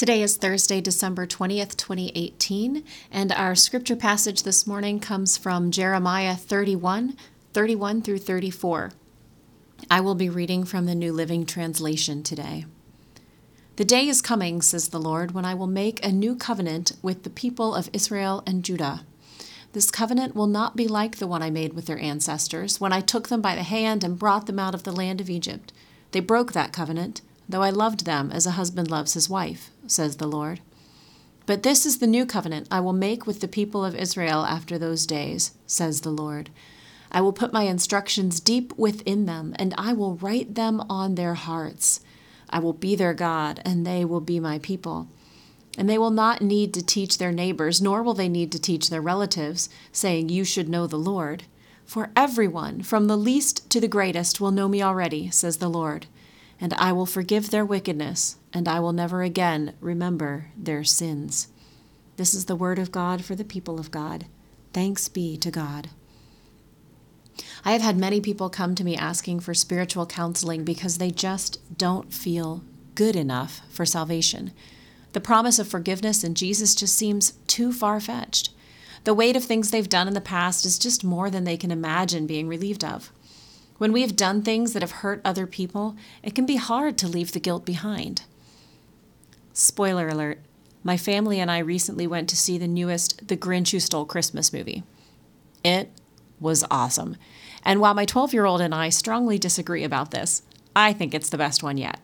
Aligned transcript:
Today 0.00 0.22
is 0.22 0.38
Thursday, 0.38 0.80
December 0.80 1.26
20th, 1.26 1.76
2018, 1.76 2.84
and 3.12 3.32
our 3.32 3.54
scripture 3.54 3.96
passage 3.96 4.44
this 4.44 4.66
morning 4.66 4.98
comes 4.98 5.36
from 5.36 5.70
Jeremiah 5.70 6.36
31 6.36 7.18
31 7.52 8.00
through 8.00 8.20
34. 8.20 8.92
I 9.90 10.00
will 10.00 10.14
be 10.14 10.30
reading 10.30 10.64
from 10.64 10.86
the 10.86 10.94
New 10.94 11.12
Living 11.12 11.44
Translation 11.44 12.22
today. 12.22 12.64
The 13.76 13.84
day 13.84 14.08
is 14.08 14.22
coming, 14.22 14.62
says 14.62 14.88
the 14.88 14.98
Lord, 14.98 15.32
when 15.32 15.44
I 15.44 15.52
will 15.52 15.66
make 15.66 16.02
a 16.02 16.10
new 16.10 16.34
covenant 16.34 16.92
with 17.02 17.22
the 17.22 17.28
people 17.28 17.74
of 17.74 17.90
Israel 17.92 18.42
and 18.46 18.64
Judah. 18.64 19.04
This 19.74 19.90
covenant 19.90 20.34
will 20.34 20.46
not 20.46 20.76
be 20.76 20.88
like 20.88 21.18
the 21.18 21.26
one 21.26 21.42
I 21.42 21.50
made 21.50 21.74
with 21.74 21.84
their 21.84 21.98
ancestors 21.98 22.80
when 22.80 22.94
I 22.94 23.02
took 23.02 23.28
them 23.28 23.42
by 23.42 23.54
the 23.54 23.64
hand 23.64 24.02
and 24.02 24.18
brought 24.18 24.46
them 24.46 24.58
out 24.58 24.74
of 24.74 24.84
the 24.84 24.92
land 24.92 25.20
of 25.20 25.28
Egypt. 25.28 25.74
They 26.12 26.20
broke 26.20 26.54
that 26.54 26.72
covenant 26.72 27.20
though 27.50 27.62
I 27.62 27.70
loved 27.70 28.04
them 28.04 28.30
as 28.32 28.46
a 28.46 28.52
husband 28.52 28.90
loves 28.90 29.14
his 29.14 29.28
wife, 29.28 29.70
says 29.86 30.16
the 30.16 30.28
Lord. 30.28 30.60
But 31.46 31.62
this 31.62 31.84
is 31.84 31.98
the 31.98 32.06
new 32.06 32.26
covenant 32.26 32.68
I 32.70 32.80
will 32.80 32.92
make 32.92 33.26
with 33.26 33.40
the 33.40 33.48
people 33.48 33.84
of 33.84 33.94
Israel 33.94 34.44
after 34.44 34.78
those 34.78 35.06
days, 35.06 35.52
says 35.66 36.02
the 36.02 36.10
Lord. 36.10 36.50
I 37.10 37.20
will 37.20 37.32
put 37.32 37.52
my 37.52 37.64
instructions 37.64 38.38
deep 38.38 38.72
within 38.78 39.26
them, 39.26 39.54
and 39.58 39.74
I 39.76 39.92
will 39.92 40.14
write 40.14 40.54
them 40.54 40.80
on 40.88 41.16
their 41.16 41.34
hearts. 41.34 42.00
I 42.50 42.60
will 42.60 42.72
be 42.72 42.94
their 42.94 43.14
God, 43.14 43.60
and 43.64 43.84
they 43.84 44.04
will 44.04 44.20
be 44.20 44.38
my 44.38 44.60
people. 44.60 45.08
And 45.76 45.88
they 45.88 45.98
will 45.98 46.10
not 46.10 46.42
need 46.42 46.72
to 46.74 46.86
teach 46.86 47.18
their 47.18 47.32
neighbors, 47.32 47.82
nor 47.82 48.02
will 48.02 48.14
they 48.14 48.28
need 48.28 48.52
to 48.52 48.60
teach 48.60 48.90
their 48.90 49.00
relatives, 49.00 49.68
saying, 49.90 50.28
You 50.28 50.44
should 50.44 50.68
know 50.68 50.86
the 50.86 50.98
Lord. 50.98 51.44
For 51.84 52.10
everyone, 52.14 52.82
from 52.82 53.08
the 53.08 53.16
least 53.16 53.68
to 53.70 53.80
the 53.80 53.88
greatest, 53.88 54.40
will 54.40 54.52
know 54.52 54.68
me 54.68 54.82
already, 54.82 55.30
says 55.30 55.56
the 55.56 55.68
Lord 55.68 56.06
and 56.60 56.74
I 56.74 56.92
will 56.92 57.06
forgive 57.06 57.50
their 57.50 57.64
wickedness, 57.64 58.36
and 58.52 58.68
I 58.68 58.80
will 58.80 58.92
never 58.92 59.22
again 59.22 59.74
remember 59.80 60.48
their 60.56 60.84
sins. 60.84 61.48
This 62.16 62.34
is 62.34 62.44
the 62.44 62.56
word 62.56 62.78
of 62.78 62.92
God 62.92 63.24
for 63.24 63.34
the 63.34 63.44
people 63.44 63.80
of 63.80 63.90
God. 63.90 64.26
Thanks 64.72 65.08
be 65.08 65.36
to 65.38 65.50
God. 65.50 65.90
I 67.64 67.72
have 67.72 67.82
had 67.82 67.96
many 67.96 68.20
people 68.20 68.50
come 68.50 68.74
to 68.74 68.84
me 68.84 68.96
asking 68.96 69.40
for 69.40 69.54
spiritual 69.54 70.06
counseling 70.06 70.64
because 70.64 70.98
they 70.98 71.10
just 71.10 71.78
don't 71.78 72.12
feel 72.12 72.62
good 72.94 73.16
enough 73.16 73.62
for 73.70 73.86
salvation. 73.86 74.52
The 75.12 75.20
promise 75.20 75.58
of 75.58 75.66
forgiveness 75.66 76.22
in 76.22 76.34
Jesus 76.34 76.74
just 76.74 76.94
seems 76.94 77.32
too 77.46 77.72
far 77.72 78.00
fetched. 78.00 78.50
The 79.04 79.14
weight 79.14 79.34
of 79.34 79.44
things 79.44 79.70
they've 79.70 79.88
done 79.88 80.06
in 80.06 80.14
the 80.14 80.20
past 80.20 80.66
is 80.66 80.78
just 80.78 81.02
more 81.02 81.30
than 81.30 81.44
they 81.44 81.56
can 81.56 81.70
imagine 81.70 82.26
being 82.26 82.46
relieved 82.46 82.84
of. 82.84 83.10
When 83.80 83.92
we 83.92 84.02
have 84.02 84.14
done 84.14 84.42
things 84.42 84.74
that 84.74 84.82
have 84.82 85.00
hurt 85.00 85.22
other 85.24 85.46
people, 85.46 85.96
it 86.22 86.34
can 86.34 86.44
be 86.44 86.56
hard 86.56 86.98
to 86.98 87.08
leave 87.08 87.32
the 87.32 87.40
guilt 87.40 87.64
behind. 87.64 88.24
Spoiler 89.54 90.06
alert 90.06 90.38
my 90.84 90.98
family 90.98 91.40
and 91.40 91.50
I 91.50 91.60
recently 91.60 92.06
went 92.06 92.28
to 92.28 92.36
see 92.36 92.58
the 92.58 92.68
newest 92.68 93.28
The 93.28 93.38
Grinch 93.38 93.70
Who 93.70 93.80
Stole 93.80 94.04
Christmas 94.04 94.52
movie. 94.52 94.82
It 95.64 95.90
was 96.38 96.62
awesome. 96.70 97.16
And 97.64 97.80
while 97.80 97.94
my 97.94 98.04
12 98.04 98.34
year 98.34 98.44
old 98.44 98.60
and 98.60 98.74
I 98.74 98.90
strongly 98.90 99.38
disagree 99.38 99.82
about 99.82 100.10
this, 100.10 100.42
I 100.76 100.92
think 100.92 101.14
it's 101.14 101.30
the 101.30 101.38
best 101.38 101.62
one 101.62 101.78
yet. 101.78 102.00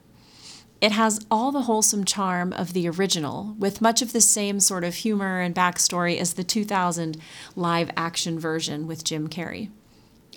It 0.80 0.92
has 0.92 1.26
all 1.30 1.52
the 1.52 1.62
wholesome 1.62 2.06
charm 2.06 2.54
of 2.54 2.72
the 2.72 2.88
original, 2.88 3.54
with 3.58 3.82
much 3.82 4.00
of 4.00 4.14
the 4.14 4.22
same 4.22 4.60
sort 4.60 4.82
of 4.82 4.94
humor 4.94 5.40
and 5.42 5.54
backstory 5.54 6.18
as 6.18 6.34
the 6.34 6.44
2000 6.44 7.18
live 7.54 7.90
action 7.98 8.38
version 8.38 8.86
with 8.86 9.04
Jim 9.04 9.28
Carrey. 9.28 9.68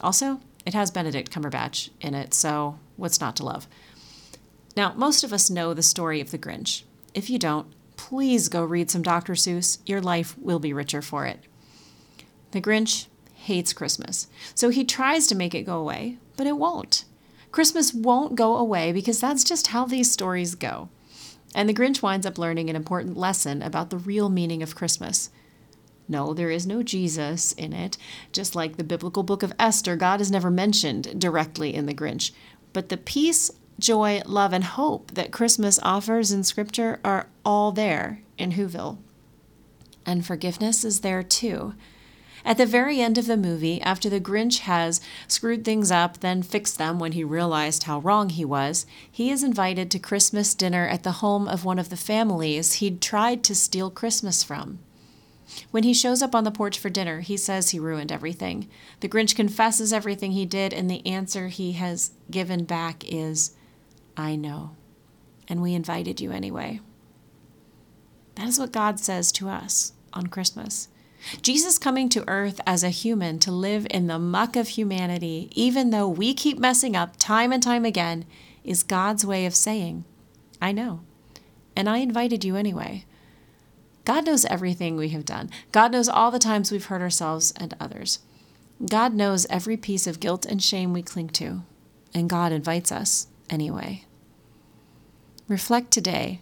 Also, 0.02 0.42
it 0.66 0.74
has 0.74 0.92
Benedict 0.92 1.32
Cumberbatch 1.32 1.90
in 2.02 2.14
it, 2.14 2.34
so 2.34 2.80
what's 2.98 3.22
not 3.22 3.36
to 3.38 3.46
love? 3.46 3.68
Now, 4.76 4.94
most 4.94 5.24
of 5.24 5.34
us 5.34 5.50
know 5.50 5.74
the 5.74 5.84
story 5.84 6.22
of 6.22 6.32
the 6.32 6.38
Grinch. 6.38 6.84
If 7.14 7.30
you 7.30 7.40
don't, 7.40 7.68
please 7.98 8.50
go 8.50 8.64
read 8.64 8.90
some 8.90 9.02
Dr. 9.02 9.34
Seuss. 9.34 9.80
Your 9.86 10.02
life 10.02 10.38
will 10.38 10.60
be 10.60 10.74
richer 10.74 11.02
for 11.02 11.26
it. 11.26 11.40
The 12.52 12.62
Grinch 12.62 13.08
hates 13.34 13.74
Christmas, 13.74 14.28
so 14.56 14.70
he 14.70 14.84
tries 14.84 15.28
to 15.28 15.36
make 15.36 15.56
it 15.56 15.64
go 15.64 15.80
away, 15.80 16.18
but 16.38 16.48
it 16.48 16.58
won't. 16.58 17.06
Christmas 17.52 17.94
won't 17.94 18.36
go 18.36 18.56
away 18.56 18.92
because 18.92 19.20
that's 19.20 19.44
just 19.44 19.68
how 19.68 19.86
these 19.86 20.12
stories 20.12 20.56
go. 20.56 20.90
And 21.56 21.68
the 21.68 21.74
Grinch 21.74 22.02
winds 22.02 22.26
up 22.26 22.38
learning 22.38 22.70
an 22.70 22.76
important 22.76 23.18
lesson 23.18 23.62
about 23.62 23.90
the 23.90 23.98
real 23.98 24.30
meaning 24.30 24.62
of 24.62 24.76
Christmas. 24.76 25.32
No, 26.10 26.34
there 26.34 26.50
is 26.50 26.66
no 26.66 26.82
Jesus 26.82 27.52
in 27.52 27.72
it. 27.72 27.96
Just 28.34 28.56
like 28.56 28.78
the 28.78 28.84
biblical 28.84 29.22
book 29.22 29.44
of 29.44 29.54
Esther, 29.60 29.96
God 29.96 30.20
is 30.20 30.32
never 30.32 30.50
mentioned 30.50 31.22
directly 31.22 31.76
in 31.76 31.86
The 31.86 31.94
Grinch. 31.94 32.32
But 32.74 32.90
the 32.90 32.98
peace, 32.98 33.52
joy, 33.80 34.24
love, 34.26 34.52
and 34.52 34.64
hope 34.64 35.12
that 35.12 35.32
Christmas 35.32 35.80
offers 35.84 36.32
in 36.32 36.44
Scripture 36.44 37.00
are 37.06 37.28
all 37.46 37.72
there 37.72 38.24
in 38.40 38.54
Whoville. 38.54 38.98
And 40.04 40.26
forgiveness 40.26 40.84
is 40.84 41.02
there 41.02 41.22
too. 41.22 41.76
At 42.44 42.58
the 42.58 42.66
very 42.66 43.02
end 43.02 43.20
of 43.20 43.28
the 43.28 43.38
movie, 43.38 43.80
after 43.82 44.10
the 44.10 44.20
Grinch 44.20 44.60
has 44.60 45.02
screwed 45.28 45.64
things 45.64 45.92
up, 45.92 46.22
then 46.22 46.42
fixed 46.42 46.80
them 46.80 46.98
when 46.98 47.12
he 47.12 47.24
realized 47.24 47.84
how 47.84 48.00
wrong 48.00 48.30
he 48.30 48.46
was, 48.46 48.88
he 49.12 49.30
is 49.30 49.44
invited 49.44 49.92
to 49.92 50.00
Christmas 50.00 50.56
dinner 50.56 50.88
at 50.88 51.04
the 51.04 51.14
home 51.22 51.48
of 51.48 51.66
one 51.66 51.78
of 51.78 51.90
the 51.90 51.98
families 51.98 52.76
he'd 52.76 53.02
tried 53.02 53.44
to 53.44 53.54
steal 53.54 53.92
Christmas 53.92 54.42
from. 54.42 54.80
When 55.72 55.84
he 55.84 55.94
shows 55.94 56.22
up 56.22 56.36
on 56.36 56.44
the 56.44 56.52
porch 56.52 56.80
for 56.80 56.90
dinner, 56.90 57.22
he 57.22 57.38
says 57.38 57.70
he 57.70 57.80
ruined 57.80 58.12
everything. 58.12 58.70
The 59.00 59.10
Grinch 59.10 59.36
confesses 59.36 59.92
everything 59.92 60.32
he 60.32 60.46
did, 60.46 60.74
and 60.74 60.90
the 60.90 61.06
answer 61.06 61.48
he 61.48 61.74
has 61.74 62.12
given 62.30 62.66
back 62.66 63.04
is, 63.08 63.56
I 64.16 64.36
know. 64.36 64.76
And 65.48 65.62
we 65.62 65.74
invited 65.74 66.22
you 66.22 66.32
anyway. 66.32 66.82
That 68.36 68.48
is 68.48 68.60
what 68.60 68.72
God 68.72 69.00
says 69.00 69.32
to 69.34 69.50
us 69.50 69.94
on 70.14 70.28
Christmas. 70.28 70.88
Jesus 71.42 71.78
coming 71.78 72.08
to 72.10 72.28
earth 72.30 72.62
as 72.66 72.84
a 72.84 72.90
human 72.90 73.40
to 73.40 73.52
live 73.52 73.86
in 73.90 74.08
the 74.08 74.20
muck 74.20 74.56
of 74.56 74.70
humanity, 74.70 75.50
even 75.54 75.90
though 75.90 76.08
we 76.08 76.34
keep 76.34 76.58
messing 76.58 76.96
up 76.96 77.18
time 77.18 77.52
and 77.52 77.62
time 77.62 77.84
again, 77.84 78.26
is 78.64 78.84
God's 78.84 79.26
way 79.26 79.46
of 79.46 79.56
saying, 79.56 80.06
I 80.62 80.72
know. 80.72 81.02
And 81.76 81.90
I 81.90 81.98
invited 81.98 82.46
you 82.46 82.56
anyway. 82.56 83.06
God 84.10 84.26
knows 84.26 84.44
everything 84.46 84.96
we 84.96 85.10
have 85.10 85.24
done. 85.24 85.52
God 85.72 85.92
knows 85.92 86.10
all 86.10 86.32
the 86.32 86.40
times 86.40 86.72
we've 86.72 86.86
hurt 86.86 87.00
ourselves 87.00 87.54
and 87.56 87.76
others. 87.80 88.18
God 88.84 89.14
knows 89.14 89.46
every 89.52 89.78
piece 89.78 90.08
of 90.08 90.20
guilt 90.20 90.48
and 90.48 90.64
shame 90.64 90.94
we 90.94 91.04
cling 91.04 91.30
to, 91.30 91.62
and 92.12 92.28
God 92.28 92.52
invites 92.52 92.92
us 92.92 93.28
anyway. 93.52 94.06
Reflect 95.48 95.92
today 95.92 96.42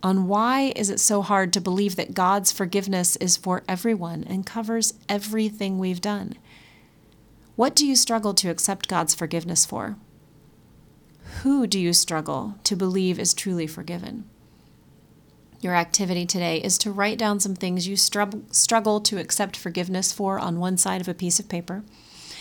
on 0.00 0.28
why 0.28 0.72
is 0.76 0.90
it 0.90 1.00
so 1.00 1.20
hard 1.22 1.52
to 1.54 1.60
believe 1.60 1.96
that 1.96 2.14
God's 2.14 2.52
forgiveness 2.52 3.16
is 3.16 3.36
for 3.36 3.64
everyone 3.66 4.22
and 4.22 4.46
covers 4.46 4.94
everything 5.08 5.76
we've 5.80 6.00
done? 6.00 6.34
What 7.56 7.74
do 7.74 7.84
you 7.84 7.96
struggle 7.96 8.32
to 8.34 8.48
accept 8.48 8.86
God's 8.86 9.16
forgiveness 9.16 9.66
for? 9.66 9.96
Who 11.42 11.66
do 11.66 11.80
you 11.80 11.94
struggle 11.94 12.54
to 12.62 12.76
believe 12.76 13.18
is 13.18 13.34
truly 13.34 13.66
forgiven? 13.66 14.30
Your 15.60 15.74
activity 15.74 16.24
today 16.24 16.58
is 16.58 16.78
to 16.78 16.92
write 16.92 17.18
down 17.18 17.40
some 17.40 17.56
things 17.56 17.88
you 17.88 17.96
struggle 17.96 19.00
to 19.00 19.18
accept 19.18 19.56
forgiveness 19.56 20.12
for 20.12 20.38
on 20.38 20.60
one 20.60 20.76
side 20.76 21.00
of 21.00 21.08
a 21.08 21.14
piece 21.14 21.40
of 21.40 21.48
paper. 21.48 21.82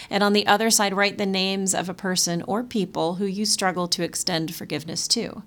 And 0.10 0.22
on 0.24 0.34
the 0.34 0.46
other 0.46 0.70
side, 0.70 0.94
write 0.94 1.18
the 1.18 1.26
names 1.26 1.74
of 1.74 1.90
a 1.90 1.96
person 1.96 2.44
or 2.44 2.64
people 2.64 3.16
who 3.16 3.26
you 3.26 3.46
struggle 3.46 3.88
to 3.90 4.04
extend 4.04 4.54
forgiveness 4.54 5.08
to. 5.10 5.42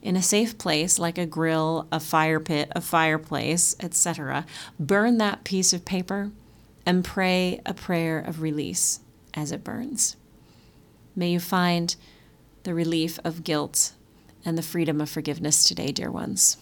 In 0.00 0.16
a 0.16 0.22
safe 0.22 0.56
place 0.58 0.98
like 0.98 1.18
a 1.18 1.26
grill, 1.26 1.88
a 1.90 1.98
fire 1.98 2.40
pit, 2.40 2.70
a 2.74 2.80
fireplace, 2.80 3.74
etc., 3.80 4.46
burn 4.78 5.18
that 5.18 5.44
piece 5.44 5.72
of 5.72 5.84
paper 5.84 6.30
and 6.86 7.04
pray 7.04 7.60
a 7.66 7.74
prayer 7.74 8.18
of 8.18 8.42
release 8.42 9.00
as 9.34 9.50
it 9.52 9.64
burns. 9.64 10.16
May 11.14 11.30
you 11.30 11.40
find 11.40 11.94
the 12.62 12.74
relief 12.74 13.18
of 13.24 13.44
guilt 13.44 13.92
and 14.44 14.56
the 14.56 14.62
freedom 14.62 15.00
of 15.00 15.10
forgiveness 15.10 15.64
today, 15.64 15.92
dear 15.92 16.10
ones. 16.10 16.56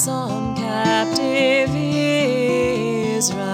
some 0.00 0.54
captive 0.56 1.76
Israel. 1.76 3.49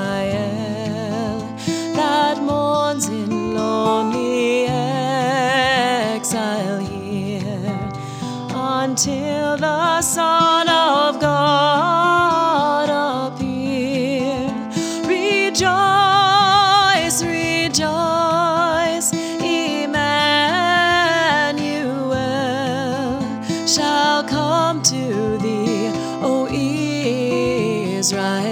Israel. 28.06 28.44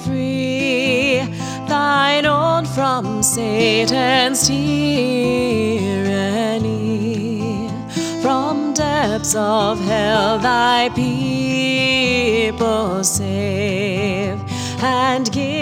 free 0.04 1.22
thine 1.70 2.26
own 2.26 2.66
from 2.66 3.24
Satan's 3.24 4.46
tyranny, 4.46 4.90
from 8.22 8.74
depths 8.74 9.36
of 9.36 9.80
hell, 9.80 10.38
thy 10.40 10.90
people 10.90 11.46
save 13.06 14.38
and 14.84 15.32
give 15.32 15.55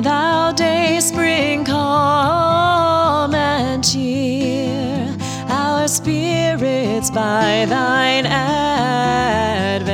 thou 0.00 0.52
day 0.52 1.00
spring, 1.00 1.64
come 1.64 3.34
and 3.34 3.82
cheer 3.84 5.16
our 5.48 5.88
spirits 5.88 7.10
by 7.10 7.64
thine 7.68 8.26
advent 8.26 9.86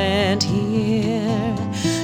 here. 0.43 1.55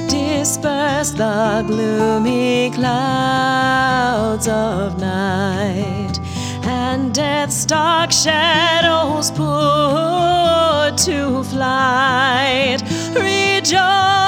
Disperse 0.08 1.10
the 1.10 1.62
gloomy 1.66 2.70
clouds 2.70 4.48
of 4.48 4.98
night 5.00 6.18
and 6.64 7.12
death's 7.14 7.64
dark 7.66 8.10
shadows 8.12 9.30
put 9.30 10.96
to 10.96 11.42
flight. 11.44 12.82
Rejoice, 13.14 14.19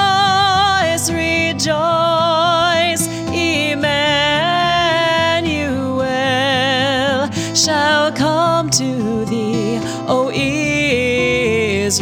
shall 7.55 8.11
come 8.11 8.69
to 8.71 9.25
thee, 9.25 9.79
O 10.07 10.31
Israel. 10.33 11.93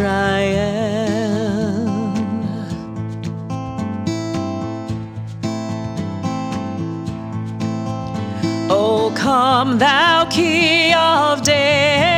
O 8.70 9.12
come, 9.16 9.78
thou 9.78 10.26
key 10.30 10.94
of 10.94 11.44
David, 11.44 12.11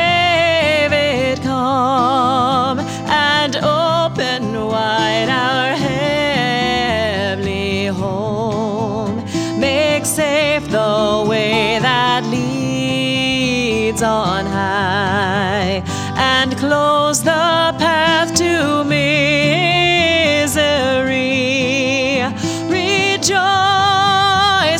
on 14.01 14.45
high 14.45 15.83
and 16.15 16.57
close 16.57 17.21
the 17.23 17.75
path 17.77 18.33
to 18.35 18.83
misery. 18.83 19.03
Rejoice, 22.69 23.29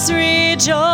rejoice. 0.09 0.92